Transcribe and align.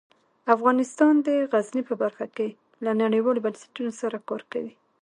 افغانستان 0.55 1.13
د 1.27 1.27
غزني 1.51 1.81
په 1.89 1.93
برخه 2.01 2.25
کې 2.35 2.47
له 2.83 2.91
نړیوالو 3.01 3.43
بنسټونو 3.45 3.91
سره 4.01 4.17
کار 4.29 4.41
کوي. 4.51 4.73